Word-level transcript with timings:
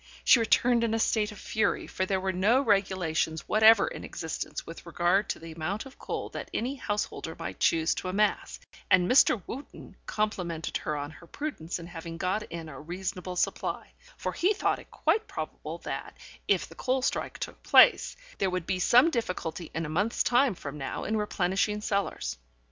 She 0.23 0.39
returned 0.39 0.83
in 0.83 0.95
a 0.95 0.99
state 0.99 1.31
of 1.31 1.37
fury, 1.37 1.85
for 1.85 2.07
there 2.07 2.19
were 2.19 2.33
no 2.33 2.59
regulations 2.59 3.47
whatever 3.47 3.85
in 3.87 4.03
existence 4.03 4.65
with 4.65 4.87
regard 4.87 5.29
to 5.29 5.37
the 5.37 5.51
amount 5.51 5.85
of 5.85 5.99
coal 5.99 6.29
that 6.29 6.49
any 6.51 6.73
householder 6.73 7.35
might 7.37 7.59
choose 7.59 7.93
to 7.93 8.07
amass, 8.07 8.59
and 8.89 9.07
Mr. 9.07 9.43
Wootten 9.45 9.93
complimented 10.07 10.77
her 10.77 10.97
on 10.97 11.11
her 11.11 11.27
prudence 11.27 11.77
in 11.77 11.85
having 11.85 12.17
got 12.17 12.41
in 12.41 12.67
a 12.67 12.81
reasonable 12.81 13.35
supply, 13.35 13.93
for 14.17 14.31
he 14.33 14.55
thought 14.55 14.79
it 14.79 14.89
quite 14.89 15.27
probable 15.27 15.77
that, 15.83 16.17
if 16.47 16.65
the 16.67 16.73
coal 16.73 17.03
strike 17.03 17.37
took 17.37 17.61
place, 17.61 18.17
there 18.39 18.49
would 18.49 18.65
be 18.65 18.79
some 18.79 19.11
difficulty 19.11 19.69
in 19.75 19.85
a 19.85 19.87
month's 19.87 20.23
time 20.23 20.55
from 20.55 20.79
now 20.79 21.03
in 21.03 21.15
replenishing 21.15 21.79
cellars. 21.79 22.37